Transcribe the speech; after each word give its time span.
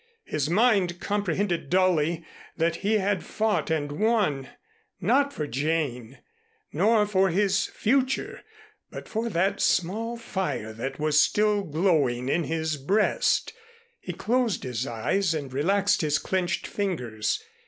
His 0.23 0.49
mind 0.49 0.99
comprehended 0.99 1.69
dully 1.69 2.25
that 2.57 2.77
he 2.77 2.93
had 2.97 3.23
fought 3.23 3.69
and 3.69 3.91
won, 3.91 4.49
not 4.99 5.31
for 5.31 5.45
Jane, 5.45 6.17
nor 6.73 7.05
for 7.05 7.29
his 7.29 7.67
future, 7.67 8.41
but 8.89 9.07
for 9.07 9.29
that 9.29 9.61
small 9.61 10.17
fire 10.17 10.73
that 10.73 10.97
was 10.97 11.21
still 11.21 11.61
glowing 11.61 12.29
in 12.29 12.45
his 12.45 12.77
breast. 12.77 13.53
He 13.99 14.11
closed 14.11 14.63
his 14.63 14.87
eyes 14.87 15.35
and 15.35 15.53
relaxed 15.53 16.01
his 16.01 16.17
clenched 16.17 16.65
fingers. 16.65 17.39